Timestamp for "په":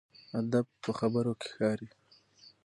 0.83-0.91